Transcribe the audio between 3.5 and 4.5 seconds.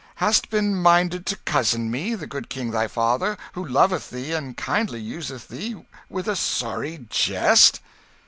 who loveth thee,